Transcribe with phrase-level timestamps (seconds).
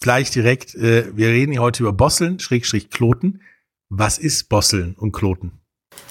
[0.00, 3.42] gleich direkt, äh, wir reden heute über Bosseln, Schrägstrich Kloten.
[3.88, 5.50] Was ist Bosseln und Kloten?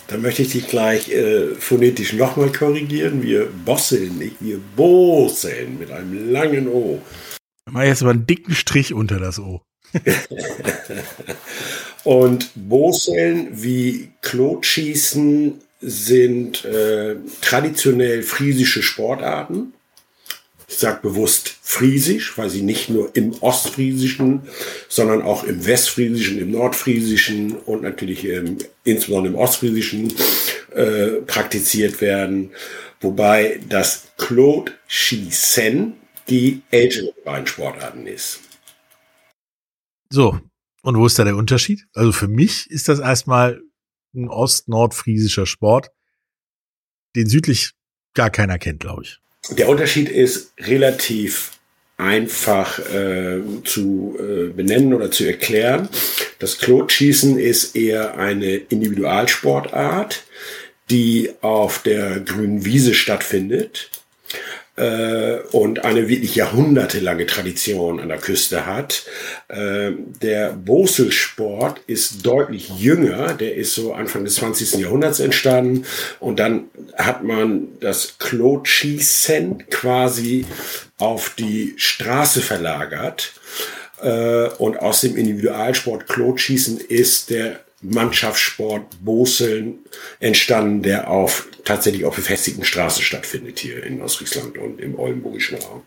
[0.07, 3.23] Da möchte ich dich gleich äh, phonetisch nochmal korrigieren.
[3.23, 7.01] Wir bosseln nicht, wir boseln mit einem langen O.
[7.71, 9.61] Mal jetzt aber einen dicken Strich unter das O.
[12.03, 19.73] und Boseln wie Klotschießen sind äh, traditionell friesische Sportarten.
[20.69, 24.41] Ich sage bewusst friesisch, weil sie nicht nur im Ostfriesischen,
[24.89, 30.13] sondern auch im Westfriesischen, im Nordfriesischen und natürlich im, insbesondere im Ostfriesischen
[30.73, 32.51] äh, praktiziert werden.
[32.99, 35.93] Wobei das Klotschießen
[36.29, 38.41] die ältere beiden Sportarten ist.
[40.09, 40.39] So,
[40.81, 41.85] und wo ist da der Unterschied?
[41.93, 43.61] Also für mich ist das erstmal
[44.17, 45.91] ein ost-nordfriesischer Sport,
[47.15, 47.71] den südlich
[48.13, 49.19] gar keiner kennt, glaube ich.
[49.51, 51.51] Der Unterschied ist relativ
[51.97, 55.89] einfach äh, zu äh, benennen oder zu erklären.
[56.39, 60.23] Das Klotschießen ist eher eine Individualsportart,
[60.89, 63.89] die auf der grünen Wiese stattfindet
[65.51, 69.05] und eine wirklich jahrhundertelange Tradition an der Küste hat.
[69.47, 74.73] Äh, der Boselsport ist deutlich jünger, der ist so Anfang des 20.
[74.75, 75.85] Jahrhunderts entstanden
[76.19, 80.45] und dann hat man das Klotschießen quasi
[80.99, 83.33] auf die Straße verlagert.
[84.01, 89.79] Äh, und aus dem Individualsport Klotschießen ist der Mannschaftssport Boseln
[90.19, 95.83] entstanden, der auf tatsächlich auf befestigten Straßen stattfindet hier in Ostfriesland und im Oldenburgischen Raum.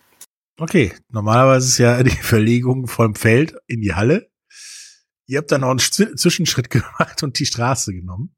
[0.58, 4.30] Okay, normalerweise ist ja die Verlegung vom Feld in die Halle.
[5.26, 8.36] Ihr habt dann auch einen Zwischenschritt gemacht und die Straße genommen.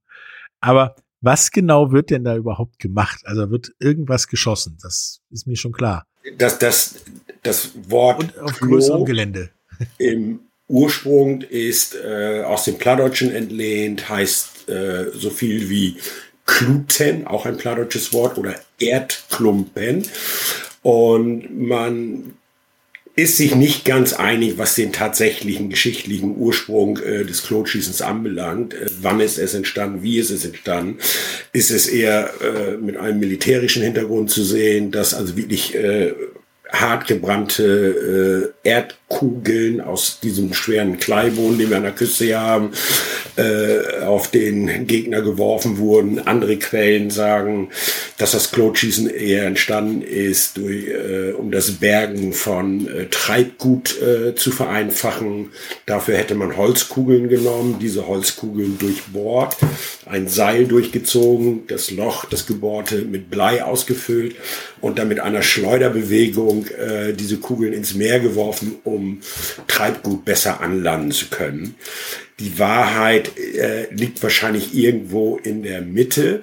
[0.60, 3.22] Aber was genau wird denn da überhaupt gemacht?
[3.24, 4.78] Also wird irgendwas geschossen?
[4.82, 6.06] Das ist mir schon klar.
[6.36, 7.02] Das, das,
[7.42, 9.50] das Wort und auf größerem Gelände.
[9.98, 10.41] Im
[10.72, 15.99] Ursprung ist äh, aus dem Plattdeutschen entlehnt, heißt äh, so viel wie
[16.47, 20.05] Kluten, auch ein plattdeutsches Wort, oder Erdklumpen.
[20.83, 22.33] Und man
[23.15, 28.72] ist sich nicht ganz einig, was den tatsächlichen geschichtlichen Ursprung äh, des Klotschießens anbelangt.
[28.72, 30.03] Äh, wann ist es entstanden?
[30.03, 30.99] Wie ist es entstanden?
[31.53, 35.77] Ist es eher äh, mit einem militärischen Hintergrund zu sehen, dass also wirklich
[36.72, 42.72] äh, hart gebrannte äh, Erdkugeln aus diesem schweren Kleiboden, den wir an der Küste haben,
[43.37, 46.19] äh, auf den Gegner geworfen wurden.
[46.19, 47.71] Andere Quellen sagen,
[48.19, 54.34] dass das Klotschießen eher entstanden ist, durch, äh, um das Bergen von äh, Treibgut äh,
[54.34, 55.50] zu vereinfachen.
[55.87, 59.56] Dafür hätte man Holzkugeln genommen, diese Holzkugeln durchbohrt,
[60.06, 64.37] ein Seil durchgezogen, das Loch, das Gebohrte mit Blei ausgefüllt
[64.82, 69.20] und dann mit einer Schleuderbewegung äh, diese Kugeln ins Meer geworfen, um
[69.69, 71.76] Treibgut besser anlanden zu können.
[72.41, 76.42] Die Wahrheit äh, liegt wahrscheinlich irgendwo in der Mitte.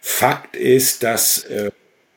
[0.00, 1.72] Fakt ist, dass äh,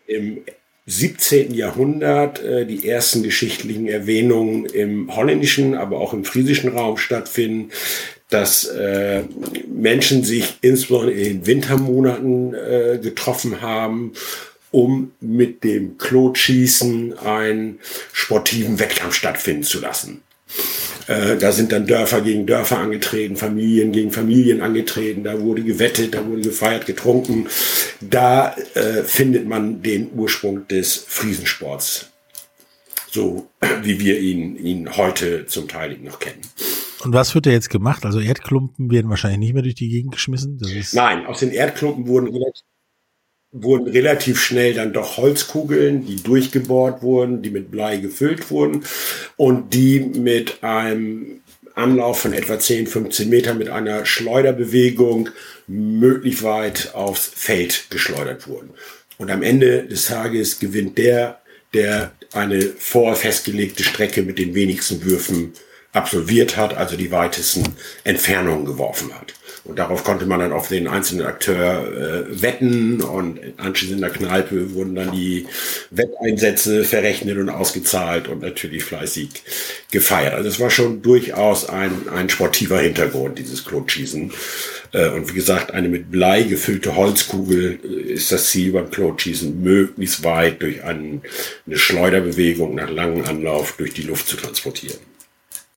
[0.05, 0.43] im
[0.85, 1.53] 17.
[1.53, 7.71] Jahrhundert äh, die ersten geschichtlichen Erwähnungen im holländischen, aber auch im friesischen Raum stattfinden,
[8.29, 9.23] dass äh,
[9.67, 14.13] Menschen sich insbesondere in den Wintermonaten äh, getroffen haben
[14.71, 17.79] um mit dem Klotschießen einen
[18.13, 20.21] sportiven Wettkampf stattfinden zu lassen.
[21.07, 26.13] Äh, da sind dann Dörfer gegen Dörfer angetreten, Familien gegen Familien angetreten, da wurde gewettet,
[26.13, 27.47] da wurde gefeiert, getrunken.
[27.99, 32.09] Da äh, findet man den Ursprung des Friesensports,
[33.09, 33.47] so
[33.81, 36.41] wie wir ihn, ihn heute zum Teil noch kennen.
[37.03, 38.05] Und was wird da jetzt gemacht?
[38.05, 40.59] Also Erdklumpen werden wahrscheinlich nicht mehr durch die Gegend geschmissen?
[40.91, 42.63] Nein, aus den Erdklumpen wurden relativ
[43.51, 48.83] wurden relativ schnell dann doch Holzkugeln, die durchgebohrt wurden, die mit Blei gefüllt wurden
[49.37, 51.41] und die mit einem
[51.73, 55.29] Anlauf von etwa 10, 15 Metern mit einer Schleuderbewegung
[55.67, 58.71] möglichst weit aufs Feld geschleudert wurden.
[59.17, 61.41] Und am Ende des Tages gewinnt der,
[61.73, 65.53] der eine vorfestgelegte Strecke mit den wenigsten Würfen
[65.91, 67.63] absolviert hat, also die weitesten
[68.03, 69.33] Entfernungen geworfen hat.
[69.65, 74.09] Und darauf konnte man dann auf den einzelnen Akteur äh, wetten und anschließend in der
[74.09, 75.47] Kneipe wurden dann die
[75.91, 79.29] Wetteinsätze verrechnet und ausgezahlt und natürlich fleißig
[79.91, 80.33] gefeiert.
[80.33, 84.31] Also es war schon durchaus ein, ein sportiver Hintergrund, dieses Klotschießen.
[84.91, 89.61] Äh, und wie gesagt, eine mit Blei gefüllte Holzkugel äh, ist das Ziel beim Klotschießen,
[89.61, 91.21] möglichst weit durch einen,
[91.65, 94.99] eine Schleuderbewegung nach langem Anlauf durch die Luft zu transportieren.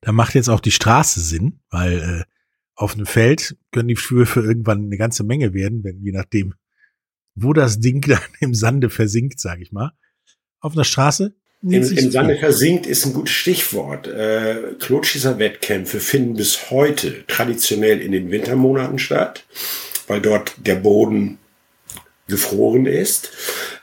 [0.01, 2.32] Da macht jetzt auch die Straße Sinn, weil äh,
[2.75, 6.53] auf einem Feld können die Würfe irgendwann eine ganze Menge werden, wenn je nachdem,
[7.35, 9.91] wo das Ding dann im Sande versinkt, sage ich mal.
[10.59, 11.33] Auf einer Straße
[11.63, 14.05] im, Im Sande versinkt ist ein gutes Stichwort.
[14.05, 19.45] Äh, Klotschießer-Wettkämpfe finden bis heute traditionell in den Wintermonaten statt,
[20.07, 21.39] weil dort der Boden
[22.27, 23.31] gefroren ist.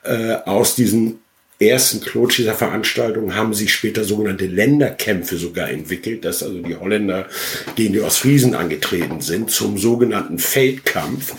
[0.02, 1.20] Äh, aus diesen
[1.60, 7.26] ersten Klotschießer-Veranstaltungen haben sich später sogenannte Länderkämpfe sogar entwickelt, dass also die Holländer
[7.76, 11.34] gegen die Ostfriesen angetreten sind zum sogenannten Feldkampf.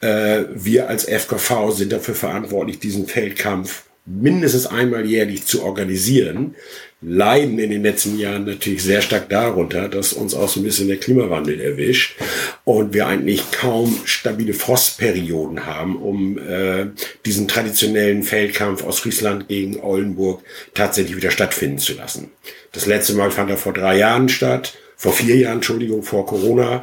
[0.00, 6.54] Äh, wir als FKV sind dafür verantwortlich, diesen Feldkampf mindestens einmal jährlich zu organisieren,
[7.00, 10.88] leiden in den letzten Jahren natürlich sehr stark darunter, dass uns auch so ein bisschen
[10.88, 12.16] der Klimawandel erwischt
[12.64, 16.86] und wir eigentlich kaum stabile Frostperioden haben, um äh,
[17.24, 20.42] diesen traditionellen Feldkampf aus Friesland gegen Oldenburg
[20.74, 22.30] tatsächlich wieder stattfinden zu lassen.
[22.72, 26.82] Das letzte Mal fand er vor drei Jahren statt vor vier Jahren, Entschuldigung, vor Corona.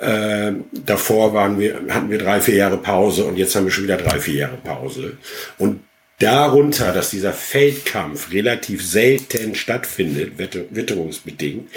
[0.00, 3.84] Äh, davor waren wir, hatten wir drei, vier Jahre Pause und jetzt haben wir schon
[3.84, 5.18] wieder drei, vier Jahre Pause.
[5.58, 5.80] Und
[6.20, 11.68] darunter, dass dieser Feldkampf relativ selten stattfindet, witterungsbedingt,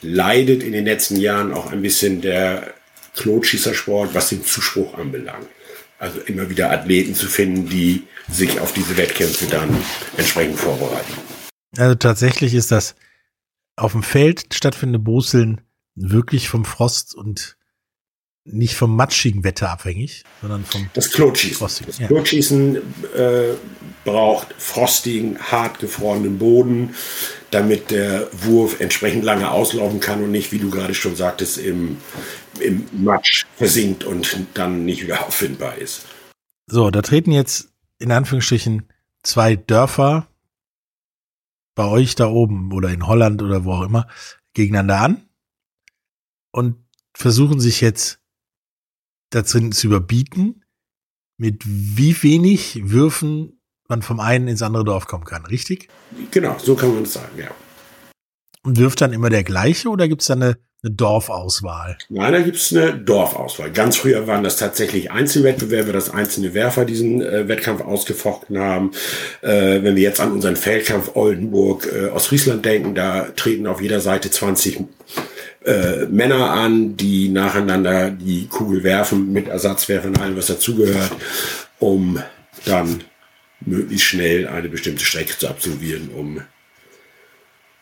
[0.00, 2.74] leidet in den letzten Jahren auch ein bisschen der
[3.14, 5.48] Klotschießersport, was den Zuspruch anbelangt.
[5.98, 9.68] Also immer wieder Athleten zu finden, die sich auf diese Wettkämpfe dann
[10.16, 11.12] entsprechend vorbereiten.
[11.76, 12.94] Also tatsächlich ist das
[13.74, 15.60] auf dem Feld stattfindende Boseln
[15.96, 17.57] wirklich vom Frost und
[18.52, 21.68] nicht vom matschigen Wetter abhängig, sondern vom das Klotschießen.
[21.86, 23.54] Das Klotschießen äh,
[24.04, 26.94] braucht frostigen, hart gefrorenen Boden,
[27.50, 31.98] damit der Wurf entsprechend lange auslaufen kann und nicht, wie du gerade schon sagtest, im,
[32.60, 36.06] im Matsch versinkt und dann nicht wieder auffindbar ist.
[36.66, 37.68] So, da treten jetzt
[37.98, 38.88] in Anführungsstrichen
[39.22, 40.28] zwei Dörfer
[41.74, 44.08] bei euch da oben oder in Holland oder wo auch immer
[44.52, 45.28] gegeneinander an
[46.50, 46.76] und
[47.14, 48.20] versuchen sich jetzt
[49.30, 50.64] dazu zu überbieten,
[51.36, 55.88] mit wie wenig Würfen man vom einen ins andere Dorf kommen kann, richtig?
[56.30, 57.50] Genau, so kann man es sagen, ja.
[58.62, 61.96] Und wirft dann immer der gleiche oder gibt es da eine, eine Dorfauswahl?
[62.10, 63.70] Nein, da gibt es eine Dorfauswahl.
[63.70, 68.90] Ganz früher waren das tatsächlich Einzelwettbewerbe, dass einzelne Werfer diesen äh, Wettkampf ausgefochten haben.
[69.40, 73.80] Äh, wenn wir jetzt an unseren Feldkampf Oldenburg äh, aus Friesland denken, da treten auf
[73.80, 74.80] jeder Seite 20
[75.68, 81.12] äh, Männer an, die nacheinander die Kugel werfen mit Ersatzwerfern und allem, was dazugehört,
[81.78, 82.22] um
[82.64, 83.04] dann
[83.60, 86.40] möglichst schnell eine bestimmte Strecke zu absolvieren, um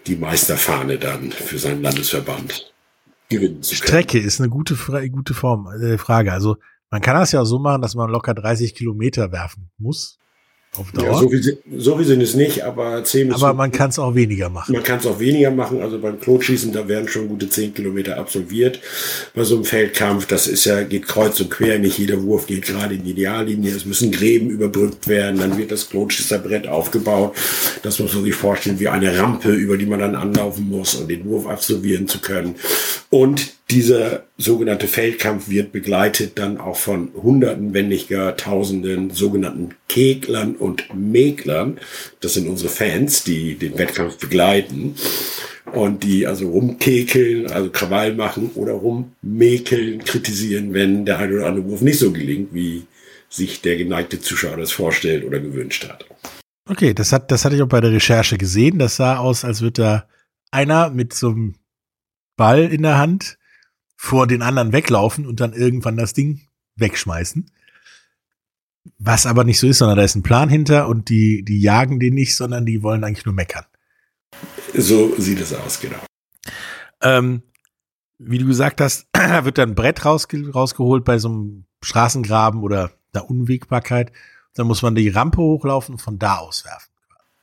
[0.07, 2.73] die Meisterfahne dann für seinen Landesverband
[3.29, 3.87] gewinnen zu können.
[3.87, 4.77] Strecke ist eine gute,
[5.11, 6.33] gute Form, äh, Frage.
[6.33, 6.57] Also
[6.91, 10.19] man kann das ja auch so machen, dass man locker 30 Kilometer werfen muss.
[10.79, 11.05] Auf Dauer.
[11.05, 13.99] Ja, so, viel, so viel sind es nicht, aber 10 bis Aber man kann es
[13.99, 14.73] auch weniger machen.
[14.73, 15.81] Man kann es auch weniger machen.
[15.81, 18.81] Also beim Klotschießen, da werden schon gute 10 Kilometer absolviert.
[19.35, 21.79] Bei so einem Feldkampf, das ist ja, geht kreuz und quer.
[21.79, 23.75] Nicht jeder Wurf geht gerade in die Ideallinie.
[23.75, 25.41] Es müssen Gräben überbrückt werden.
[25.41, 27.35] Dann wird das Klotschießerbrett aufgebaut.
[27.83, 31.09] Das muss man sich vorstellen wie eine Rampe, über die man dann anlaufen muss, um
[31.09, 32.57] den Wurf absolvieren zu können.
[33.11, 39.71] Und dieser sogenannte Feldkampf wird begleitet dann auch von Hunderten, wenn nicht gar Tausenden sogenannten
[39.89, 41.81] Keglern und Mäklern.
[42.21, 44.95] Das sind unsere Fans, die den Wettkampf begleiten
[45.73, 51.69] und die also rumkekeln, also Krawall machen oder rummäkeln, kritisieren, wenn der ein oder andere
[51.69, 52.85] Wurf nicht so gelingt, wie
[53.29, 56.07] sich der geneigte Zuschauer das vorstellt oder gewünscht hat.
[56.69, 58.79] Okay, das hat, das hatte ich auch bei der Recherche gesehen.
[58.79, 60.09] Das sah aus, als würde da
[60.53, 61.55] einer mit so einem
[62.37, 63.39] Ball in der Hand
[63.97, 66.43] vor den anderen weglaufen und dann irgendwann das Ding
[66.77, 67.51] wegschmeißen.
[68.99, 71.99] Was aber nicht so ist, sondern da ist ein Plan hinter und die, die jagen
[71.99, 73.65] den nicht, sondern die wollen eigentlich nur meckern.
[74.75, 75.99] So sieht es aus, genau.
[77.03, 77.43] Ähm,
[78.19, 79.07] wie du gesagt hast,
[79.43, 84.13] wird dann ein Brett rausge rausgeholt bei so einem Straßengraben oder der Unwägbarkeit.
[84.55, 86.96] Dann muss man die Rampe hochlaufen und von da aus werfen.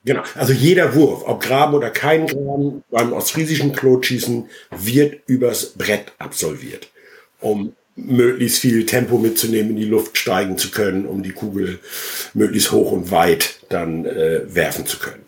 [0.05, 6.11] Genau, also jeder Wurf, ob Graben oder kein Graben, beim ostfriesischen Klotschießen wird übers Brett
[6.17, 6.89] absolviert,
[7.39, 11.79] um möglichst viel Tempo mitzunehmen, in die Luft steigen zu können, um die Kugel
[12.33, 15.22] möglichst hoch und weit dann äh, werfen zu können.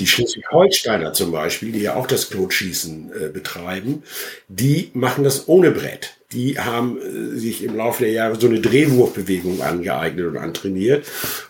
[0.00, 4.04] Die Schleswig-Holsteiner zum Beispiel, die ja auch das Klotschießen äh, betreiben,
[4.48, 6.14] die machen das ohne Brett.
[6.32, 11.06] Die haben äh, sich im Laufe der Jahre so eine Drehwurfbewegung angeeignet und antrainiert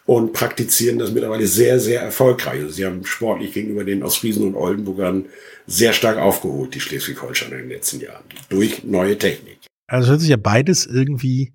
[0.06, 2.62] und praktizieren das mittlerweile sehr, sehr erfolgreich.
[2.62, 5.26] Also sie haben sportlich gegenüber den aus Friesen und Oldenburgern
[5.66, 9.58] sehr stark aufgeholt, die Schleswig-Holsteiner in den letzten Jahren, durch neue Technik.
[9.86, 11.52] Also hört sich ja beides irgendwie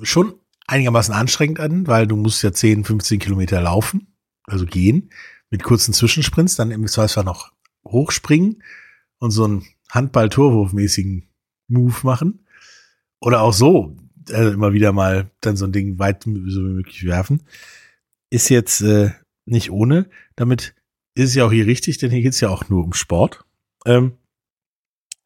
[0.00, 0.34] schon
[0.68, 5.10] einigermaßen anstrengend an, weil du musst ja 10, 15 Kilometer laufen, also gehen
[5.52, 7.52] mit kurzen Zwischensprints, dann im Zweifelsfall noch
[7.84, 8.62] hochspringen
[9.18, 11.28] und so einen Handball-Torwurf-mäßigen
[11.68, 12.46] Move machen.
[13.20, 13.94] Oder auch so,
[14.30, 17.42] äh, immer wieder mal dann so ein Ding weit so wie möglich werfen.
[18.30, 19.10] Ist jetzt äh,
[19.44, 20.08] nicht ohne.
[20.36, 20.74] Damit
[21.14, 23.44] ist ja auch hier richtig, denn hier geht's ja auch nur um Sport.
[23.84, 24.16] Ähm,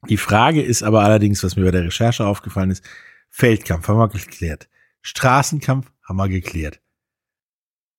[0.08, 2.84] die Frage ist aber allerdings, was mir bei der Recherche aufgefallen ist,
[3.30, 4.68] Feldkampf haben wir geklärt.
[5.02, 6.80] Straßenkampf haben wir geklärt.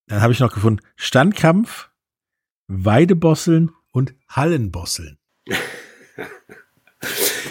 [0.08, 1.90] Dann habe ich noch gefunden, Standkampf
[2.68, 5.18] Weidebosseln und Hallenbosseln.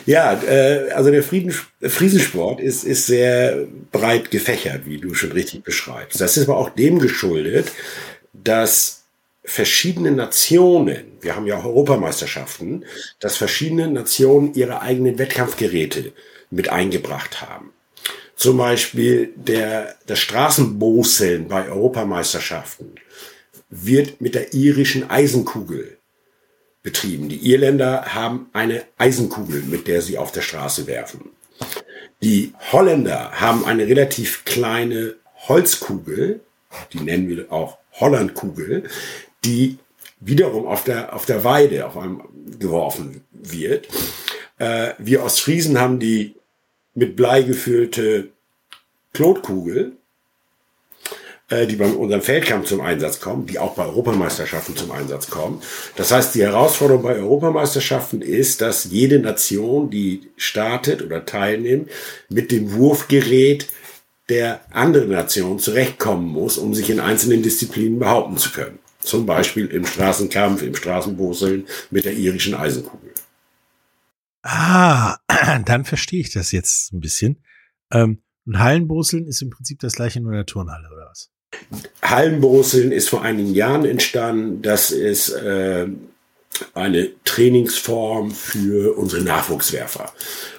[0.06, 5.64] Ja, äh, also der Frieden, Friesensport ist, ist sehr breit gefächert, wie du schon richtig
[5.64, 6.20] beschreibst.
[6.20, 7.72] Das ist aber auch dem geschuldet,
[8.32, 9.02] dass
[9.44, 12.84] verschiedene Nationen, wir haben ja auch Europameisterschaften,
[13.18, 16.12] dass verschiedene Nationen ihre eigenen Wettkampfgeräte
[16.50, 17.72] mit eingebracht haben.
[18.36, 22.94] Zum Beispiel der, das Straßenboseln bei Europameisterschaften
[23.68, 25.98] wird mit der irischen Eisenkugel
[26.82, 27.28] betrieben.
[27.28, 31.30] Die Irländer haben eine Eisenkugel, mit der sie auf der Straße werfen.
[32.22, 35.16] Die Holländer haben eine relativ kleine
[35.48, 36.40] Holzkugel,
[36.92, 38.84] die nennen wir auch Hollandkugel,
[39.44, 39.78] die
[40.20, 42.22] wiederum auf der, auf der Weide auf einem
[42.58, 43.88] geworfen wird.
[44.58, 46.34] Äh, wir Ostfriesen haben die
[46.94, 48.30] mit Blei gefüllte
[49.12, 49.95] Klotkugel,
[51.48, 55.62] äh, die bei unserem Feldkampf zum Einsatz kommen, die auch bei Europameisterschaften zum Einsatz kommen.
[55.94, 61.90] Das heißt, die Herausforderung bei Europameisterschaften ist, dass jede Nation, die startet oder teilnimmt,
[62.28, 63.68] mit dem Wurfgerät
[64.28, 68.80] der anderen Nation zurechtkommen muss, um sich in einzelnen Disziplinen behaupten zu können.
[68.98, 73.12] Zum Beispiel im Straßenkampf, im Straßenboseln mit der irischen Eisenkugel.
[74.42, 75.18] Ah,
[75.64, 77.40] dann verstehe ich das jetzt ein bisschen.
[77.92, 81.05] Ähm, und Hallenboseln ist im Prinzip das gleiche nur in der Turnhalle, oder?
[82.02, 84.62] Hallenbrusseln ist vor einigen Jahren entstanden.
[84.62, 85.86] Das ist äh,
[86.74, 90.12] eine Trainingsform für unsere Nachwuchswerfer,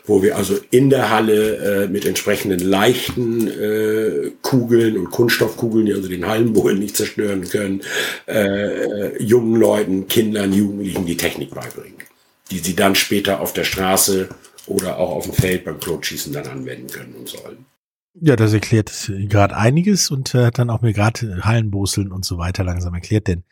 [0.05, 5.93] wo wir also in der Halle äh, mit entsprechenden leichten äh, Kugeln und Kunststoffkugeln, die
[5.93, 7.81] also den Hallenbohlen nicht zerstören können,
[8.27, 11.97] äh, jungen Leuten, Kindern, Jugendlichen die Technik beibringen,
[12.51, 14.29] die sie dann später auf der Straße
[14.67, 17.65] oder auch auf dem Feld beim Klotschießen dann anwenden können und sollen.
[18.19, 22.37] Ja, das erklärt gerade einiges und äh, hat dann auch mir gerade Hallenboseln und so
[22.37, 23.43] weiter langsam erklärt, denn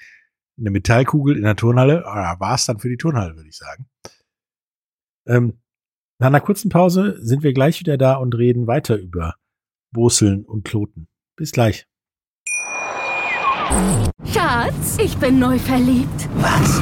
[0.57, 3.87] eine Metallkugel in der Turnhalle ah, war es dann für die Turnhalle, würde ich sagen.
[5.27, 5.59] Ähm,
[6.17, 9.35] nach einer kurzen Pause sind wir gleich wieder da und reden weiter über
[9.91, 11.07] Boseln und Kloten.
[11.35, 11.87] Bis gleich.
[14.25, 16.29] Schatz, ich bin neu verliebt.
[16.35, 16.81] Was?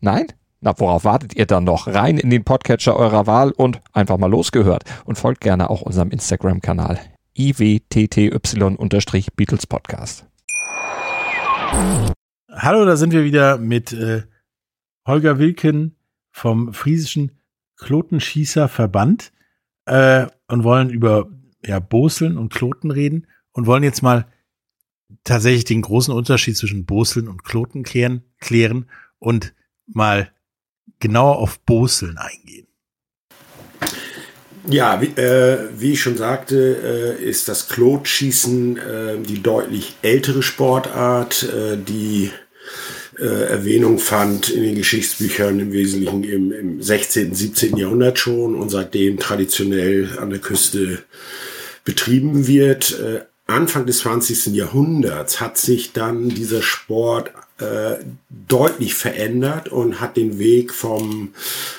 [0.00, 0.26] Nein?
[0.60, 1.88] Na, worauf wartet ihr dann noch?
[1.88, 4.84] Rein in den Podcatcher eurer Wahl und einfach mal losgehört.
[5.04, 7.00] Und folgt gerne auch unserem Instagram-Kanal
[7.36, 10.24] iwtty-Beatles Podcast.
[12.50, 14.22] Hallo, da sind wir wieder mit äh,
[15.06, 15.96] Holger Wilken
[16.30, 17.32] vom Friesischen
[17.76, 19.32] Klotenschießerverband
[19.86, 21.28] äh, und wollen über
[21.64, 24.26] ja, Boseln und Kloten reden und wollen jetzt mal
[25.24, 28.88] tatsächlich den großen Unterschied zwischen Boseln und Kloten klären, klären
[29.18, 29.54] und
[29.88, 30.30] mal
[31.00, 32.66] genauer auf Boseln eingehen.
[34.68, 40.42] Ja, wie, äh, wie ich schon sagte, äh, ist das Klotschießen äh, die deutlich ältere
[40.42, 42.30] Sportart, äh, die
[43.18, 47.76] äh, Erwähnung fand in den Geschichtsbüchern im Wesentlichen im, im 16., 17.
[47.76, 51.02] Jahrhundert schon und seitdem traditionell an der Küste
[51.84, 52.98] betrieben wird.
[53.00, 54.54] Äh, Anfang des 20.
[54.54, 57.96] Jahrhunderts hat sich dann dieser Sport äh,
[58.28, 61.34] deutlich verändert und hat den Weg vom,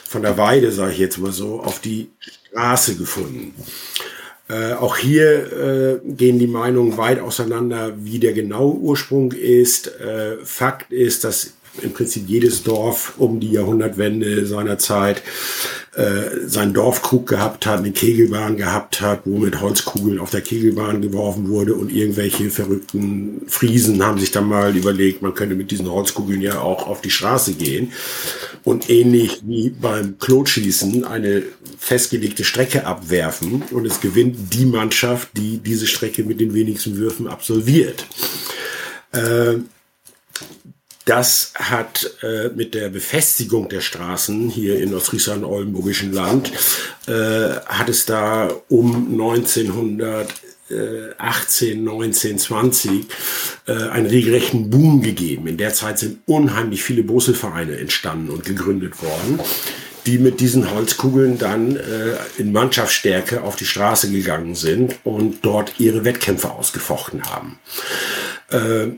[0.07, 3.53] von der Weide, sage ich jetzt mal so, auf die Straße gefunden.
[4.49, 9.87] Äh, auch hier äh, gehen die Meinungen weit auseinander, wie der genaue Ursprung ist.
[9.99, 15.21] Äh, Fakt ist, dass im Prinzip jedes Dorf um die Jahrhundertwende seiner Zeit
[15.95, 21.01] äh, seinen Dorfkrug gehabt hat, eine Kegelbahn gehabt hat, wo mit Holzkugeln auf der Kegelbahn
[21.01, 25.89] geworfen wurde und irgendwelche verrückten Friesen haben sich dann mal überlegt, man könnte mit diesen
[25.89, 27.91] Holzkugeln ja auch auf die Straße gehen
[28.63, 31.43] und ähnlich wie beim Klotschießen eine
[31.77, 37.27] festgelegte Strecke abwerfen und es gewinnt die Mannschaft, die diese Strecke mit den wenigsten Würfen
[37.27, 38.05] absolviert.
[39.11, 39.55] Äh,
[41.09, 46.51] das hat äh, mit der Befestigung der Straßen hier in Ostfriesland, Oldenburgischen Land,
[47.07, 53.07] äh, hat es da um 1918, 19, 20
[53.65, 55.47] äh, einen regelrechten Boom gegeben.
[55.47, 59.39] In der Zeit sind unheimlich viele Boselvereine entstanden und gegründet worden
[60.05, 65.77] die mit diesen Holzkugeln dann äh, in Mannschaftsstärke auf die Straße gegangen sind und dort
[65.79, 67.59] ihre Wettkämpfe ausgefochten haben.
[68.49, 68.93] Äh,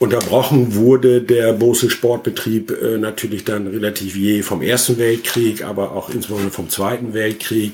[0.00, 6.10] Unterbrochen wurde der Bose Sportbetrieb äh, natürlich dann relativ je vom Ersten Weltkrieg, aber auch
[6.10, 7.72] insbesondere vom Zweiten Weltkrieg.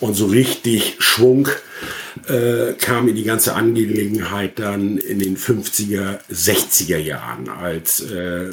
[0.00, 1.48] Und so richtig Schwung
[2.28, 8.46] äh, kam in die ganze Angelegenheit dann in den 50er, 60er Jahren, als äh,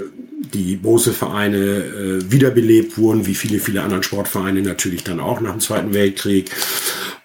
[0.53, 5.59] die Bose-Vereine äh, wiederbelebt wurden, wie viele, viele anderen Sportvereine natürlich dann auch nach dem
[5.59, 6.51] Zweiten Weltkrieg.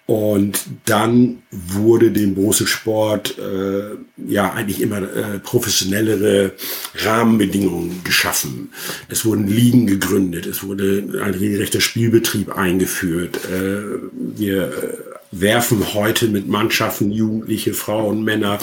[0.07, 6.53] Und dann wurde dem Brusselsport äh, ja eigentlich immer äh, professionellere
[6.95, 8.71] Rahmenbedingungen geschaffen.
[9.09, 13.37] Es wurden Ligen gegründet, es wurde ein regelrechter Spielbetrieb eingeführt.
[13.47, 14.97] Äh, wir äh,
[15.33, 18.59] werfen heute mit Mannschaften Jugendliche, Frauen, Männer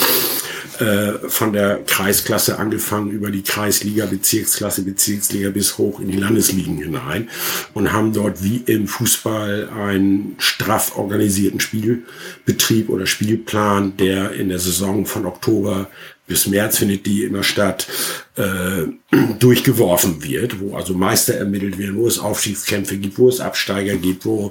[0.79, 6.77] äh, von der Kreisklasse angefangen über die Kreisliga, Bezirksklasse, Bezirksliga bis hoch in die Landesligen
[6.77, 7.29] hinein
[7.73, 14.59] und haben dort wie im Fußball einen straff organisierten Spielbetrieb oder Spielplan, der in der
[14.59, 15.89] Saison von Oktober
[16.27, 17.87] bis März findet die immer statt,
[18.35, 18.83] äh,
[19.39, 24.25] durchgeworfen wird, wo also Meister ermittelt werden, wo es Aufstiegskämpfe gibt, wo es Absteiger gibt,
[24.25, 24.49] wo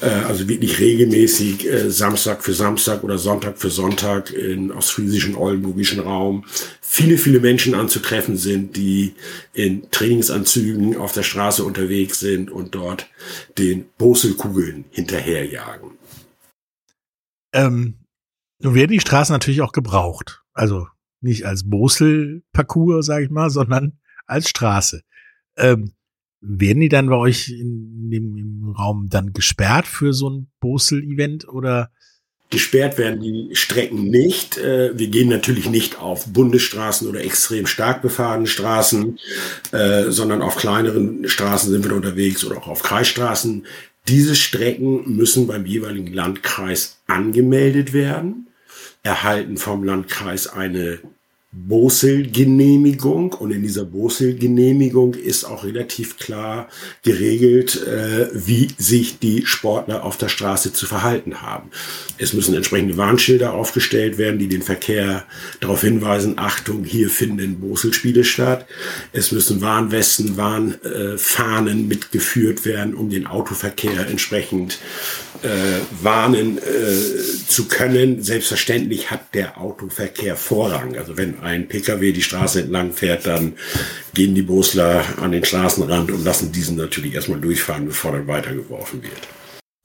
[0.00, 6.00] äh, also wirklich regelmäßig äh, Samstag für Samstag oder Sonntag für Sonntag in ostfriesischen, oldenburgischen
[6.00, 6.44] Raum
[6.80, 9.14] viele, viele Menschen anzutreffen sind, die
[9.52, 13.08] in Trainingsanzügen auf der Straße unterwegs sind und dort
[13.58, 15.90] den Boselkugeln hinterherjagen.
[17.52, 17.94] Ähm,
[18.60, 20.42] nun werden die Straßen natürlich auch gebraucht.
[20.56, 20.88] Also
[21.20, 25.02] nicht als Bosel-Parcours, sage ich mal, sondern als Straße.
[25.56, 25.92] Ähm,
[26.40, 31.48] werden die dann bei euch in dem im Raum dann gesperrt für so ein Bosel-Event
[31.48, 31.90] oder?
[32.50, 34.56] Gesperrt werden die Strecken nicht.
[34.58, 39.18] Äh, wir gehen natürlich nicht auf Bundesstraßen oder extrem stark befahrene Straßen,
[39.72, 43.66] äh, sondern auf kleineren Straßen sind wir unterwegs oder auch auf Kreisstraßen.
[44.06, 48.45] Diese Strecken müssen beim jeweiligen Landkreis angemeldet werden
[49.06, 50.98] erhalten vom Landkreis eine
[51.52, 56.68] Bosel-Genehmigung und in dieser Bosel-Genehmigung ist auch relativ klar
[57.02, 61.70] geregelt, äh, wie sich die Sportler auf der Straße zu verhalten haben.
[62.18, 65.24] Es müssen entsprechende Warnschilder aufgestellt werden, die den Verkehr
[65.60, 68.66] darauf hinweisen, Achtung, hier finden Bosel-Spiele statt.
[69.12, 74.78] Es müssen Warnwesten, Warnfahnen mitgeführt werden, um den Autoverkehr entsprechend
[75.46, 78.22] äh, warnen äh, zu können.
[78.22, 80.96] Selbstverständlich hat der Autoverkehr Vorrang.
[80.96, 83.54] Also wenn ein Pkw die Straße entlang fährt, dann
[84.12, 89.02] gehen die Bosler an den Straßenrand und lassen diesen natürlich erstmal durchfahren, bevor dann weitergeworfen
[89.02, 89.28] wird.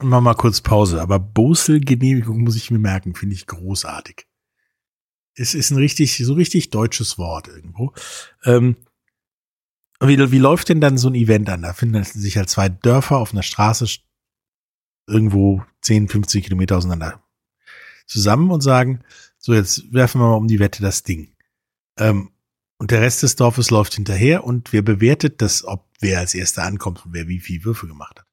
[0.02, 4.26] Mach mal kurz Pause, aber Bosel-Genehmigung muss ich mir merken, finde ich großartig.
[5.34, 7.92] Es ist ein richtig, so richtig deutsches Wort irgendwo.
[8.44, 8.76] Ähm,
[10.00, 11.62] wie, wie läuft denn dann so ein Event an?
[11.62, 13.86] Da finden sich halt zwei Dörfer auf einer Straße
[15.06, 17.22] irgendwo 10, 50 Kilometer auseinander
[18.06, 19.00] zusammen und sagen,
[19.38, 21.34] so jetzt werfen wir mal um die Wette das Ding.
[21.98, 22.30] Ähm,
[22.78, 26.64] und der Rest des Dorfes läuft hinterher und wer bewertet das, ob wer als erster
[26.64, 28.26] ankommt und wer wie viel Würfe gemacht hat.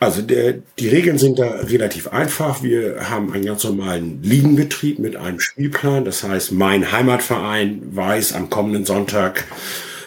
[0.00, 2.62] Also der, die Regeln sind da relativ einfach.
[2.62, 6.04] Wir haben einen ganz normalen Ligenbetrieb mit einem Spielplan.
[6.04, 9.44] Das heißt, mein Heimatverein weiß, am kommenden Sonntag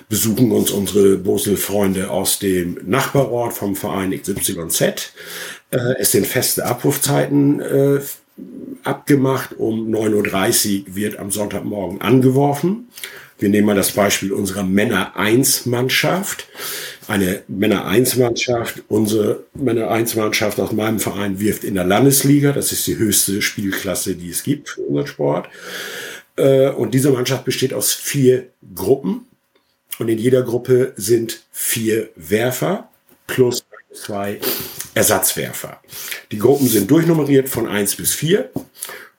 [0.10, 4.82] besuchen uns unsere Bosel-Freunde aus dem Nachbarort vom Verein XYZ.
[5.72, 8.00] Äh, es sind feste Abrufzeiten äh,
[8.84, 9.56] abgemacht.
[9.58, 12.88] Um 9.30 Uhr wird am Sonntagmorgen angeworfen.
[13.40, 16.48] Wir nehmen mal das Beispiel unserer Männer 1 Mannschaft.
[17.08, 22.52] Eine Männer 1 Mannschaft, unsere Männer 1 Mannschaft aus meinem Verein wirft in der Landesliga.
[22.52, 25.50] Das ist die höchste Spielklasse, die es gibt für unseren Sport.
[26.36, 29.27] Äh, und diese Mannschaft besteht aus vier Gruppen.
[30.00, 32.90] Und in jeder Gruppe sind vier Werfer
[33.26, 34.40] plus zwei
[34.94, 35.82] Ersatzwerfer.
[36.32, 38.52] Die Gruppen sind durchnummeriert von eins bis vier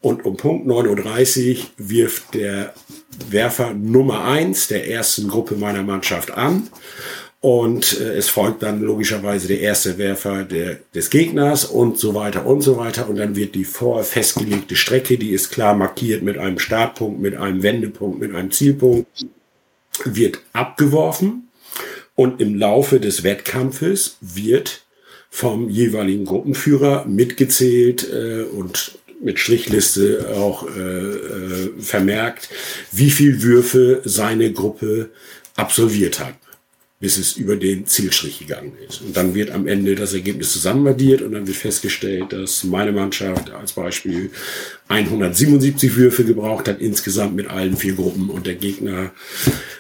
[0.00, 2.72] und um Punkt 9.30 Uhr wirft der
[3.30, 6.68] Werfer Nummer eins der ersten Gruppe meiner Mannschaft an.
[7.40, 12.46] Und äh, es folgt dann logischerweise der erste Werfer der, des Gegners und so weiter
[12.46, 13.08] und so weiter.
[13.08, 17.36] Und dann wird die vor festgelegte Strecke, die ist klar markiert mit einem Startpunkt, mit
[17.36, 19.06] einem Wendepunkt, mit einem Zielpunkt,
[20.04, 21.48] wird abgeworfen.
[22.14, 24.82] Und im Laufe des Wettkampfes wird
[25.30, 32.48] vom jeweiligen Gruppenführer mitgezählt äh, und mit Strichliste auch äh, äh, vermerkt,
[32.92, 35.10] wie viel Würfe seine Gruppe
[35.56, 36.34] absolviert hat
[37.00, 39.02] bis es über den Zielstrich gegangen ist.
[39.02, 43.50] Und dann wird am Ende das Ergebnis zusammenaddiert und dann wird festgestellt, dass meine Mannschaft
[43.52, 44.30] als Beispiel
[44.88, 49.12] 177 Würfe gebraucht hat, insgesamt mit allen vier Gruppen und der Gegner,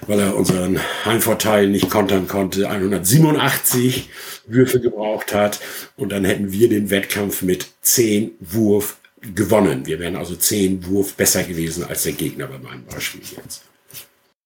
[0.08, 4.08] weil er unseren Heimvorteil nicht kontern konnte, 187
[4.46, 5.60] Würfe gebraucht hat
[5.96, 9.84] und dann hätten wir den Wettkampf mit 10 Wurf gewonnen.
[9.86, 13.64] Wir wären also 10 Wurf besser gewesen als der Gegner bei meinem Beispiel jetzt.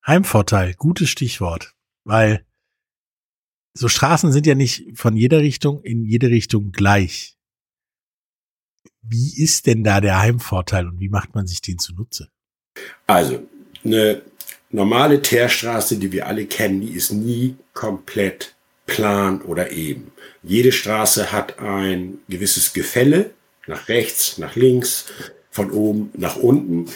[0.04, 2.44] Heimvorteil, gutes Stichwort, weil
[3.72, 7.38] so Straßen sind ja nicht von jeder Richtung in jede Richtung gleich.
[9.00, 12.28] Wie ist denn da der Heimvorteil und wie macht man sich den zunutze?
[13.06, 13.46] Also,
[13.84, 14.22] eine
[14.72, 18.54] normale Teerstraße, die wir alle kennen, die ist nie komplett
[18.86, 20.12] plan oder eben.
[20.42, 23.30] Jede Straße hat ein gewisses Gefälle,
[23.66, 25.06] nach rechts, nach links,
[25.50, 26.86] von oben nach unten.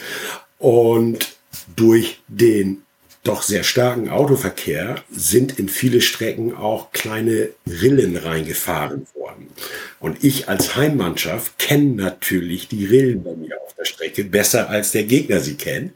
[0.58, 1.36] Und
[1.76, 2.82] durch den
[3.26, 9.48] doch sehr starken Autoverkehr sind in viele Strecken auch kleine Rillen reingefahren worden.
[10.00, 14.92] Und ich als Heimmannschaft kenne natürlich die Rillen bei mir auf der Strecke besser als
[14.92, 15.92] der Gegner sie kennt.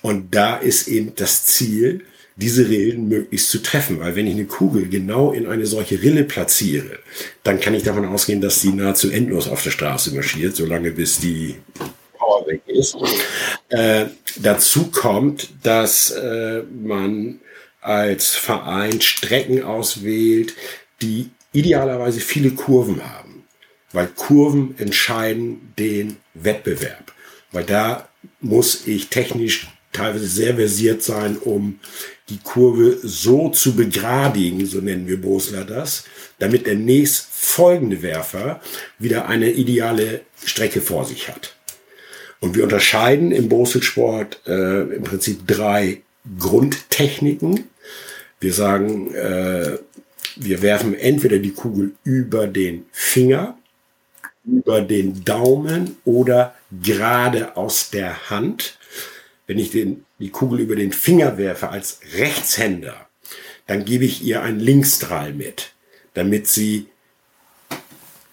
[0.00, 2.02] Und da ist eben das Ziel,
[2.36, 4.00] diese Rillen möglichst zu treffen.
[4.00, 6.98] Weil wenn ich eine Kugel genau in eine solche Rille platziere,
[7.42, 11.18] dann kann ich davon ausgehen, dass sie nahezu endlos auf der Straße marschiert, solange bis
[11.18, 11.56] die
[12.52, 12.96] Weg ist.
[13.68, 14.06] Äh,
[14.40, 17.40] dazu kommt, dass äh, man
[17.80, 20.54] als Verein Strecken auswählt,
[21.00, 23.44] die idealerweise viele Kurven haben.
[23.92, 27.12] Weil Kurven entscheiden den Wettbewerb.
[27.50, 28.08] Weil da
[28.40, 31.78] muss ich technisch teilweise sehr versiert sein, um
[32.30, 36.04] die Kurve so zu begradigen, so nennen wir Bosler das,
[36.38, 38.60] damit der nächst folgende Werfer
[38.98, 41.56] wieder eine ideale Strecke vor sich hat.
[42.42, 46.02] Und wir unterscheiden im Boselsport äh, im Prinzip drei
[46.40, 47.68] Grundtechniken.
[48.40, 49.78] Wir sagen, äh,
[50.34, 53.56] wir werfen entweder die Kugel über den Finger,
[54.44, 58.76] über den Daumen oder gerade aus der Hand.
[59.46, 63.06] Wenn ich den, die Kugel über den Finger werfe als Rechtshänder,
[63.68, 65.74] dann gebe ich ihr einen Linksstrahl mit,
[66.14, 66.88] damit sie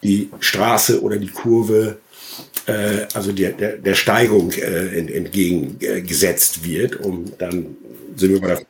[0.02, 2.00] die Straße oder die Kurve
[2.66, 7.78] äh, also der, der, der Steigung äh, entgegengesetzt wird, um dann
[8.16, 8.66] sind wir bei der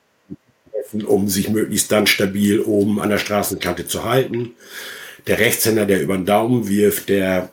[1.05, 4.53] um sich möglichst dann stabil oben an der Straßenkante zu halten.
[5.27, 7.51] Der Rechtshänder, der über den Daumen wirft, der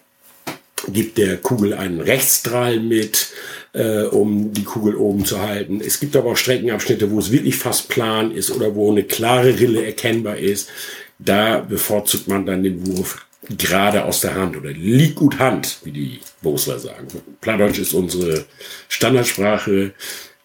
[0.88, 3.28] gibt der Kugel einen Rechtsstrahl mit,
[3.72, 5.80] äh, um die Kugel oben zu halten.
[5.85, 9.59] Es gibt aber auch Streckenabschnitte, wo es wirklich fast plan ist oder wo eine klare
[9.59, 10.68] Rille erkennbar ist.
[11.18, 15.92] Da bevorzugt man dann den Wurf gerade aus der Hand oder liegt gut Hand, wie
[15.92, 17.09] die Bosler sagen.
[17.40, 18.44] Plattdeutsch ist unsere
[18.88, 19.94] Standardsprache.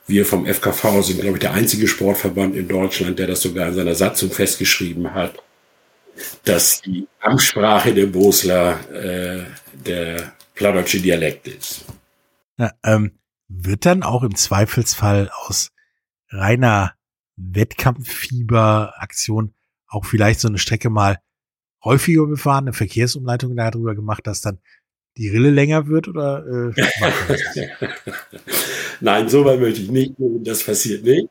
[0.08, 3.76] Wir vom FKV sind, glaube ich, der einzige Sportverband in Deutschland, der das sogar in
[3.76, 5.36] seiner Satzung festgeschrieben hat,
[6.44, 11.86] dass die Amtssprache der Bosler äh, der plattdeutsche Dialekt ist.
[12.58, 15.72] Na, ähm, wird dann auch im Zweifelsfall aus
[16.30, 16.96] reiner
[17.36, 19.54] Wettkampffieberaktion
[19.88, 21.20] auch vielleicht so eine Strecke mal
[21.84, 24.60] häufiger befahren, eine Verkehrsumleitung darüber gemacht, dass dann
[25.18, 26.82] die Rille länger wird oder äh,
[29.02, 30.14] Nein, so weit möchte ich nicht.
[30.18, 31.28] Das passiert nicht.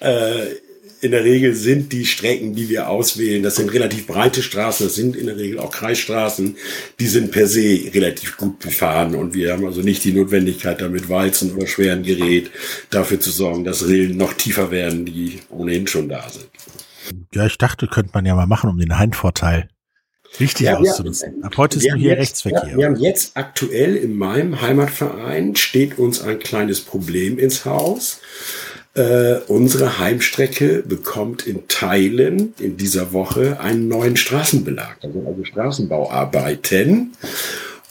[0.00, 0.54] Äh,
[1.02, 4.94] in der Regel sind die Strecken, die wir auswählen, das sind relativ breite Straßen, das
[4.94, 6.56] sind in der Regel auch Kreisstraßen,
[6.98, 11.08] die sind per se relativ gut befahren und wir haben also nicht die Notwendigkeit, damit
[11.08, 12.50] Walzen oder schweren Gerät
[12.90, 16.50] dafür zu sorgen, dass Rillen noch tiefer werden, die ohnehin schon da sind.
[17.34, 19.68] Ja, ich dachte, könnte man ja mal machen, um den Heimvorteil
[20.38, 21.42] richtig ja, auszunutzen.
[21.42, 22.70] Ab heute ist nur hier jetzt, Rechtsverkehr.
[22.70, 28.20] Ja, wir haben jetzt aktuell in meinem Heimatverein steht uns ein kleines Problem ins Haus.
[28.94, 37.12] Äh, unsere Heimstrecke bekommt in Teilen in dieser Woche einen neuen Straßenbelag, also, also Straßenbauarbeiten.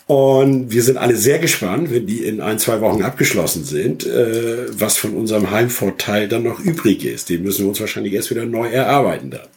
[0.09, 4.65] Und wir sind alle sehr gespannt, wenn die in ein, zwei Wochen abgeschlossen sind, äh,
[4.71, 7.29] was von unserem Heimvorteil dann noch übrig ist.
[7.29, 9.47] Den müssen wir uns wahrscheinlich erst wieder neu erarbeiten dann.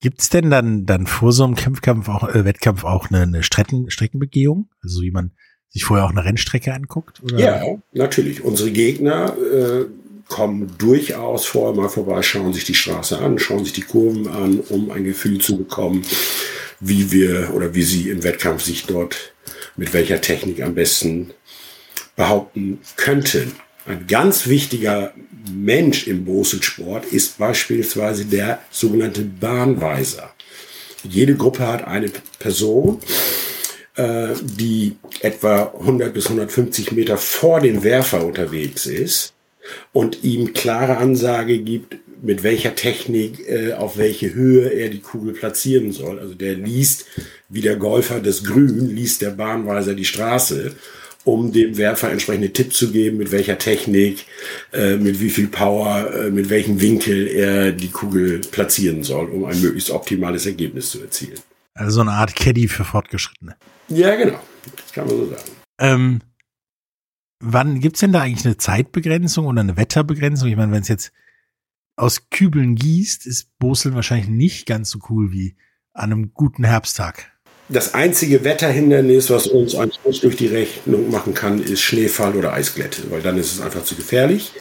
[0.00, 3.88] Gibt's denn dann, dann vor so einem Kämpfkampf auch, äh, Wettkampf auch eine, eine Strecken,
[3.88, 4.68] Streckenbegehung?
[4.82, 5.30] Also wie man
[5.68, 7.22] sich vorher auch eine Rennstrecke anguckt?
[7.22, 7.38] Oder?
[7.38, 8.42] Ja, natürlich.
[8.42, 9.84] Unsere Gegner äh,
[10.26, 14.58] kommen durchaus vorher mal vorbei, schauen sich die Straße an, schauen sich die Kurven an,
[14.70, 16.02] um ein Gefühl zu bekommen,
[16.80, 19.33] wie wir oder wie sie im Wettkampf sich dort
[19.76, 21.30] mit welcher Technik am besten
[22.16, 23.52] behaupten könnten.
[23.86, 25.12] Ein ganz wichtiger
[25.52, 30.32] Mensch im Boselsport ist beispielsweise der sogenannte Bahnweiser.
[31.02, 33.00] Jede Gruppe hat eine Person,
[33.96, 39.33] äh, die etwa 100 bis 150 Meter vor dem Werfer unterwegs ist
[39.92, 45.34] und ihm klare Ansage gibt, mit welcher Technik, äh, auf welche Höhe er die Kugel
[45.34, 46.18] platzieren soll.
[46.18, 47.06] Also der liest,
[47.48, 50.74] wie der Golfer das Grün, liest der Bahnweiser die Straße
[51.24, 54.26] um dem Werfer entsprechende Tipps zu geben, mit welcher Technik,
[54.72, 59.44] äh, mit wie viel Power, äh, mit welchem Winkel er die Kugel platzieren soll, um
[59.44, 61.38] ein möglichst optimales Ergebnis zu erzielen.
[61.74, 63.56] Also so eine Art Caddy für Fortgeschrittene.
[63.88, 64.38] Ja, genau.
[64.76, 65.50] Das kann man so sagen.
[65.80, 66.20] Ähm,
[67.40, 70.48] wann gibt's denn da eigentlich eine Zeitbegrenzung oder eine Wetterbegrenzung?
[70.48, 71.12] Ich meine, wenn es jetzt
[71.96, 75.56] aus Kübeln gießt, ist Boseln wahrscheinlich nicht ganz so cool wie
[75.92, 77.30] an einem guten Herbsttag.
[77.70, 82.52] Das einzige Wetterhindernis, was uns einen Strich durch die Rechnung machen kann, ist Schneefall oder
[82.52, 84.52] Eisglätte, weil dann ist es einfach zu gefährlich.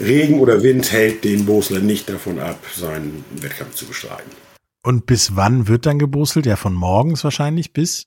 [0.00, 4.30] Regen oder Wind hält den Bosler nicht davon ab, seinen Wettkampf zu bestreiten.
[4.82, 6.46] Und bis wann wird dann gebostelt?
[6.46, 8.06] Ja, von morgens wahrscheinlich bis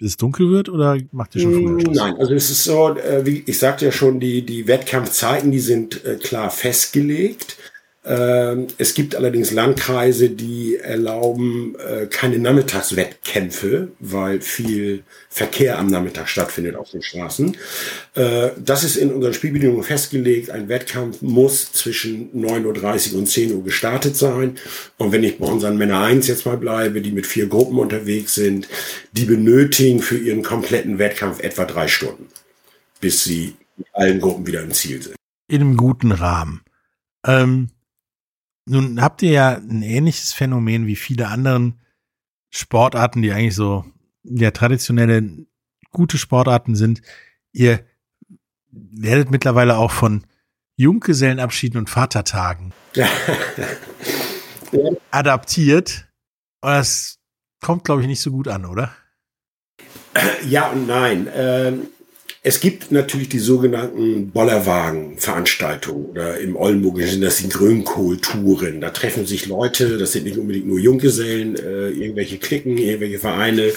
[0.00, 1.96] es dunkel wird oder macht ihr schon früher Schluss?
[1.96, 5.60] Nein, also es ist so, äh, wie ich sagte ja schon, die, die Wettkampfzeiten, die
[5.60, 7.56] sind äh, klar festgelegt.
[8.02, 16.28] Ähm, es gibt allerdings Landkreise, die erlauben äh, keine Nachmittagswettkämpfe, weil viel Verkehr am Nachmittag
[16.30, 17.58] stattfindet auf den Straßen.
[18.14, 20.50] Äh, das ist in unseren Spielbedingungen festgelegt.
[20.50, 24.56] Ein Wettkampf muss zwischen 9.30 Uhr und 10 Uhr gestartet sein.
[24.96, 28.34] Und wenn ich bei unseren Männer 1 jetzt mal bleibe, die mit vier Gruppen unterwegs
[28.34, 28.66] sind,
[29.12, 32.28] die benötigen für ihren kompletten Wettkampf etwa drei Stunden,
[33.02, 35.16] bis sie mit allen Gruppen wieder im Ziel sind.
[35.48, 36.62] In einem guten Rahmen.
[37.26, 37.68] Ähm
[38.70, 41.80] nun habt ihr ja ein ähnliches Phänomen wie viele anderen
[42.50, 43.84] Sportarten, die eigentlich so
[44.22, 45.46] ja traditionelle
[45.90, 47.02] gute Sportarten sind.
[47.52, 47.80] Ihr
[48.70, 50.24] werdet mittlerweile auch von
[50.76, 52.72] Junggesellenabschieden und Vatertagen
[55.10, 56.08] adaptiert.
[56.60, 57.18] Und das
[57.60, 58.94] kommt, glaube ich, nicht so gut an, oder?
[60.46, 61.28] Ja und nein.
[61.34, 61.88] Ähm
[62.42, 68.80] es gibt natürlich die sogenannten Bollerwagen-Veranstaltungen oder im Oldenburgischen sind das die Grünkohl-Touren.
[68.80, 73.72] Da treffen sich Leute, das sind nicht unbedingt nur Junggesellen, äh, irgendwelche Klicken, irgendwelche Vereine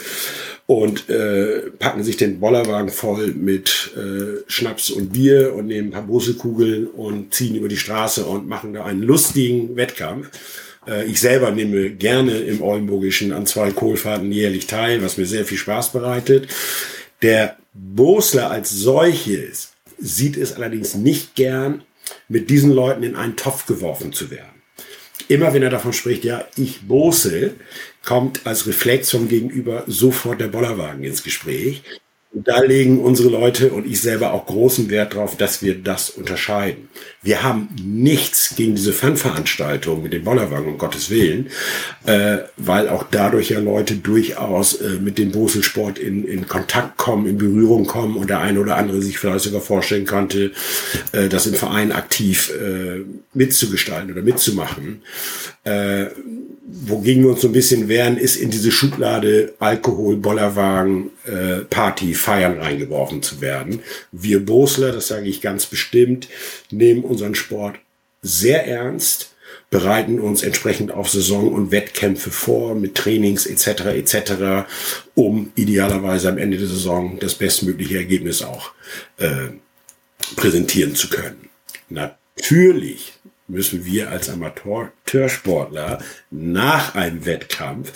[0.66, 5.92] und äh, packen sich den Bollerwagen voll mit äh, Schnaps und Bier und nehmen ein
[5.92, 10.30] paar Busekugeln und ziehen über die Straße und machen da einen lustigen Wettkampf.
[10.88, 15.44] Äh, ich selber nehme gerne im Oldenburgischen an zwei Kohlfahrten jährlich teil, was mir sehr
[15.44, 16.48] viel Spaß bereitet.
[17.24, 21.84] Der Bosler als solches sieht es allerdings nicht gern,
[22.28, 24.62] mit diesen Leuten in einen Topf geworfen zu werden.
[25.30, 27.56] Immer wenn er davon spricht, ja, ich Bosel,
[28.04, 31.84] kommt als Reflex vom Gegenüber sofort der Bollerwagen ins Gespräch.
[32.34, 36.10] Und da legen unsere Leute und ich selber auch großen Wert drauf, dass wir das
[36.10, 36.90] unterscheiden.
[37.22, 41.50] Wir haben nichts gegen diese Fanveranstaltung mit dem Bollerwagen, um Gottes Willen,
[42.06, 47.28] äh, weil auch dadurch ja Leute durchaus äh, mit dem Boselsport in, in Kontakt kommen,
[47.28, 50.54] in Berührung kommen und der eine oder andere sich vielleicht sogar vorstellen konnte,
[51.12, 53.02] äh, das im Verein aktiv äh,
[53.36, 55.04] mitzugestalten oder mitzumachen.
[55.66, 56.08] Äh,
[56.66, 62.14] wogegen wir uns so ein bisschen wehren, ist in diese Schublade Alkohol, Bollerwagen, äh, Party,
[62.14, 63.82] Feiern reingeworfen zu werden.
[64.12, 66.28] Wir Bosler, das sage ich ganz bestimmt,
[66.72, 67.78] nehmen unseren Sport
[68.22, 69.34] sehr ernst,
[69.70, 73.86] bereiten uns entsprechend auf Saison und Wettkämpfe vor mit Trainings etc.
[73.96, 74.68] etc.,
[75.16, 78.72] um idealerweise am Ende der Saison das bestmögliche Ergebnis auch
[79.18, 79.50] äh,
[80.36, 81.50] präsentieren zu können.
[81.90, 83.14] Natürlich
[83.48, 87.92] müssen wir als Amateursportler nach einem Wettkampf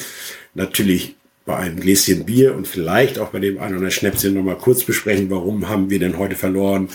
[0.53, 1.15] natürlich
[1.47, 4.83] bei einem Gläschen Bier und vielleicht auch bei dem einen oder anderen Schnäpschen nochmal kurz
[4.83, 6.89] besprechen, warum haben wir denn heute verloren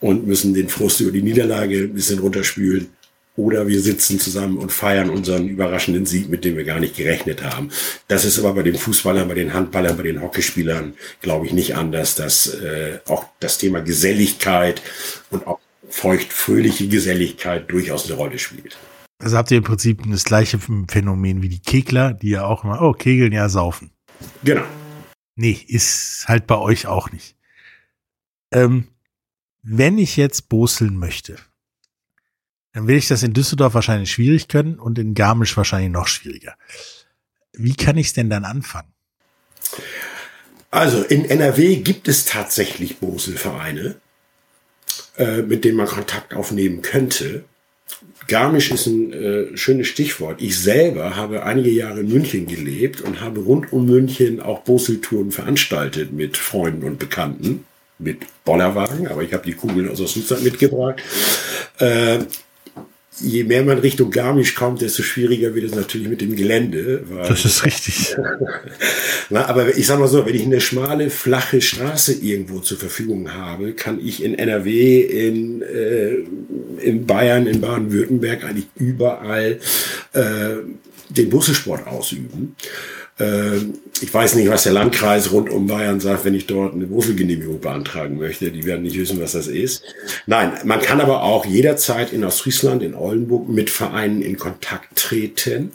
[0.00, 2.90] und müssen den Frust über die Niederlage ein bisschen runterspülen.
[3.36, 7.42] Oder wir sitzen zusammen und feiern unseren überraschenden Sieg, mit dem wir gar nicht gerechnet
[7.42, 7.70] haben.
[8.06, 11.74] Das ist aber bei den Fußballern, bei den Handballern, bei den Hockeyspielern, glaube ich, nicht
[11.74, 14.80] anders, dass äh, auch das Thema Geselligkeit
[15.30, 18.76] und auch feucht-fröhliche Geselligkeit durchaus eine Rolle spielt.
[19.18, 22.82] Also habt ihr im Prinzip das gleiche Phänomen wie die Kegler, die ja auch immer,
[22.82, 23.90] oh, Kegeln, ja, saufen.
[24.44, 24.64] Genau.
[25.36, 27.36] Nee, ist halt bei euch auch nicht.
[28.52, 28.88] Ähm,
[29.62, 31.36] wenn ich jetzt boseln möchte,
[32.72, 36.56] dann will ich das in Düsseldorf wahrscheinlich schwierig können und in Garmisch wahrscheinlich noch schwieriger.
[37.52, 38.92] Wie kann ich es denn dann anfangen?
[40.70, 43.96] Also in NRW gibt es tatsächlich Boselvereine,
[45.16, 47.44] äh, mit denen man Kontakt aufnehmen könnte.
[48.26, 50.42] Garmisch ist ein äh, schönes Stichwort.
[50.42, 55.30] Ich selber habe einige Jahre in München gelebt und habe rund um München auch Boseltouren
[55.30, 57.64] veranstaltet mit Freunden und Bekannten,
[57.98, 61.00] mit Bollerwagen, aber ich habe die Kugeln aus Russland mitgebracht.
[61.78, 62.18] Äh,
[63.20, 67.04] je mehr man Richtung Garmisch kommt, desto schwieriger wird es natürlich mit dem Gelände.
[67.28, 68.14] Das ist richtig.
[69.30, 73.32] Na, aber ich sag mal so, wenn ich eine schmale, flache Straße irgendwo zur Verfügung
[73.32, 76.16] habe, kann ich in NRW, in, äh,
[76.80, 79.58] in Bayern, in Baden-Württemberg eigentlich überall
[80.12, 80.56] äh,
[81.08, 82.56] den Bussesport ausüben.
[83.18, 86.90] Ähm, ich weiß nicht, was der Landkreis rund um Bayern sagt, wenn ich dort eine
[86.90, 88.50] Wurzelgenehmigung beantragen möchte.
[88.50, 89.82] Die werden nicht wissen, was das ist.
[90.26, 95.72] Nein, man kann aber auch jederzeit in Ostfriesland, in Oldenburg mit Vereinen in Kontakt treten,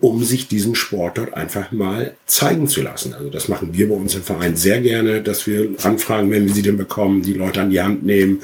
[0.00, 3.14] um sich diesen Sport dort einfach mal zeigen zu lassen.
[3.14, 6.52] Also das machen wir bei uns im Verein sehr gerne, dass wir anfragen, wenn wir
[6.52, 8.42] sie denn bekommen, die Leute an die Hand nehmen,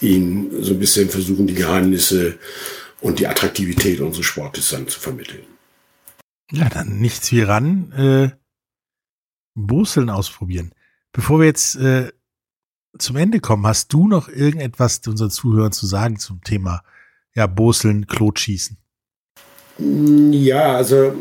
[0.00, 2.38] ihnen so ein bisschen versuchen, die Geheimnisse
[3.02, 5.49] und die Attraktivität unseres Sportes dann zu vermitteln.
[6.50, 8.30] Ja, dann nichts wie ran, äh,
[9.54, 10.72] Boseln ausprobieren.
[11.12, 12.12] Bevor wir jetzt äh,
[12.98, 16.82] zum Ende kommen, hast du noch irgendetwas unseren Zuhörern zu sagen zum Thema
[17.34, 18.76] ja, Boseln, Klotschießen?
[19.78, 21.14] Ja, also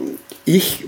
[0.46, 0.86] ich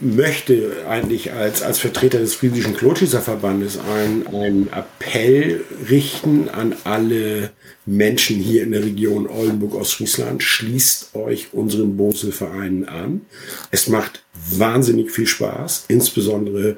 [0.00, 7.50] möchte eigentlich als, als Vertreter des Friesischen Klotschießerverbandes einen, einen Appell richten an alle
[7.86, 10.42] Menschen hier in der Region Oldenburg-Ostfriesland.
[10.42, 13.22] Schließt euch unseren Boselvereinen an.
[13.70, 16.76] Es macht wahnsinnig viel Spaß, insbesondere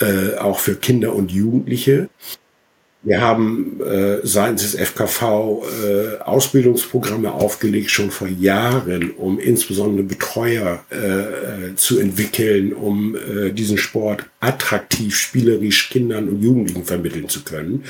[0.00, 2.08] äh, auch für Kinder und Jugendliche.
[3.02, 10.84] Wir haben äh, seitens des FKV äh, Ausbildungsprogramme aufgelegt, schon vor Jahren, um insbesondere Betreuer
[10.90, 17.84] äh, zu entwickeln, um äh, diesen Sport attraktiv, spielerisch Kindern und Jugendlichen vermitteln zu können.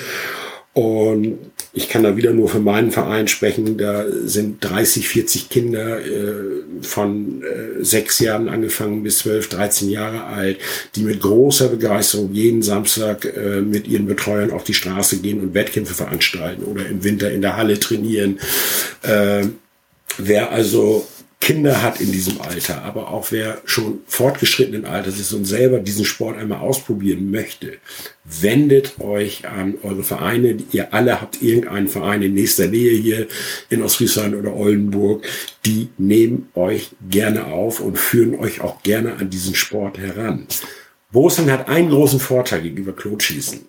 [0.78, 1.38] Und
[1.72, 3.76] ich kann da wieder nur für meinen Verein sprechen.
[3.78, 10.26] Da sind 30, 40 Kinder äh, von äh, sechs Jahren angefangen bis 12, 13 Jahre
[10.26, 10.58] alt,
[10.94, 15.52] die mit großer Begeisterung jeden Samstag äh, mit ihren Betreuern auf die Straße gehen und
[15.52, 18.38] Wettkämpfe veranstalten oder im Winter in der Halle trainieren.
[19.02, 19.46] Äh,
[20.16, 21.08] wer also
[21.40, 26.04] Kinder hat in diesem Alter, aber auch wer schon fortgeschrittenen Alters ist und selber diesen
[26.04, 27.78] Sport einmal ausprobieren möchte,
[28.24, 30.56] wendet euch an eure Vereine.
[30.72, 33.28] Ihr alle habt irgendeinen Verein in nächster Nähe hier
[33.70, 35.24] in Ostfriesland oder Oldenburg.
[35.64, 40.48] Die nehmen euch gerne auf und führen euch auch gerne an diesen Sport heran.
[41.12, 43.60] Bosen hat einen großen Vorteil gegenüber Klotschießen.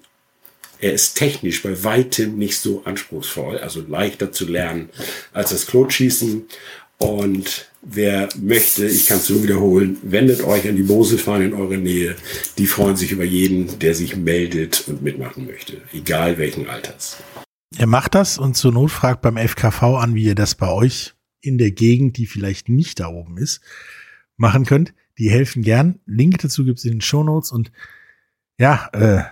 [0.82, 4.90] Er ist technisch bei weitem nicht so anspruchsvoll, also leichter zu lernen
[5.34, 6.46] als das Klotschießen.
[7.02, 11.78] Und wer möchte, ich kann es nur wiederholen, wendet euch an die Moselfahnen in eurer
[11.78, 12.16] Nähe.
[12.58, 17.18] Die freuen sich über jeden, der sich meldet und mitmachen möchte, egal welchen Alters.
[17.78, 21.14] Ihr macht das und zur Not fragt beim FKV an, wie ihr das bei euch
[21.40, 23.62] in der Gegend, die vielleicht nicht da oben ist,
[24.36, 24.94] machen könnt.
[25.18, 26.00] Die helfen gern.
[26.06, 27.72] Link dazu gibt's in den Show Notes und
[28.60, 29.24] ja, äh,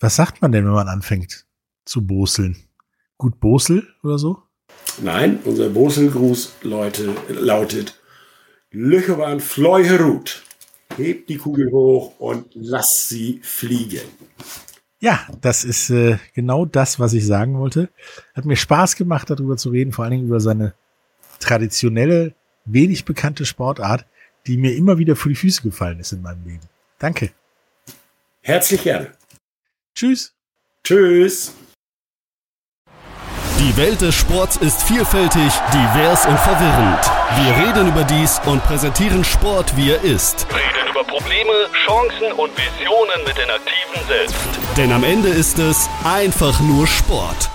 [0.00, 1.46] was sagt man denn, wenn man anfängt
[1.84, 2.56] zu boseln?
[3.16, 4.42] Gut Bosel oder so?
[5.00, 7.98] Nein, unser Boselgruß Leute, lautet
[8.70, 10.42] Löchewan Fleuherut.
[10.96, 14.02] Hebt die Kugel hoch und lasst sie fliegen.
[15.00, 17.88] Ja, das ist äh, genau das, was ich sagen wollte.
[18.34, 20.74] Hat mir Spaß gemacht, darüber zu reden, vor allen Dingen über seine
[21.40, 22.34] traditionelle,
[22.66, 24.06] wenig bekannte Sportart,
[24.46, 26.68] die mir immer wieder vor die Füße gefallen ist in meinem Leben.
[26.98, 27.30] Danke.
[28.42, 29.12] Herzlich gerne.
[29.94, 30.34] Tschüss.
[30.84, 31.54] Tschüss.
[33.62, 36.98] Die Welt des Sports ist vielfältig, divers und verwirrend.
[37.36, 40.48] Wir reden über dies und präsentieren Sport, wie er ist.
[40.50, 41.52] Reden über Probleme,
[41.86, 44.36] Chancen und Visionen mit den Aktiven selbst.
[44.76, 47.50] Denn am Ende ist es einfach nur Sport.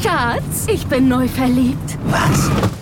[0.00, 1.98] Schatz, ich bin neu verliebt.
[2.04, 2.81] Was?